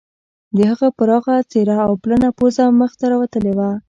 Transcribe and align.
د 0.55 0.57
هغه 0.71 0.87
پراخه 0.97 1.35
څیره 1.51 1.77
او 1.87 1.91
پلنه 2.03 2.29
پوزه 2.37 2.65
مخ 2.79 2.91
ته 2.99 3.05
راوتلې 3.11 3.53
وه 3.57 3.69